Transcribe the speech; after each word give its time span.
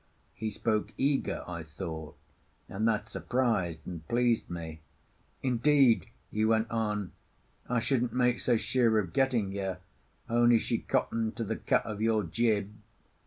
He 0.33 0.49
spoke 0.49 0.93
eager, 0.97 1.43
I 1.47 1.61
thought, 1.61 2.17
and 2.67 2.87
that 2.87 3.07
surprised 3.07 3.85
and 3.85 4.07
pleased 4.07 4.49
me. 4.49 4.81
"Indeed," 5.43 6.07
he 6.31 6.43
went 6.43 6.71
on, 6.71 7.11
"I 7.69 7.81
shouldn't 7.81 8.11
make 8.11 8.39
so 8.39 8.57
sure 8.57 8.97
of 8.97 9.13
getting 9.13 9.51
her, 9.57 9.77
only 10.27 10.57
she 10.57 10.79
cottoned 10.79 11.35
to 11.35 11.43
the 11.43 11.57
cut 11.57 11.85
of 11.85 12.01
your 12.01 12.23
jib. 12.23 12.73